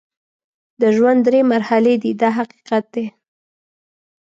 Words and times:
د 0.81 0.83
ژوند 0.95 1.19
درې 1.27 1.41
مرحلې 1.53 1.95
دي 2.01 2.11
دا 2.21 2.29
حقیقت 2.37 2.83
دی. 2.93 3.05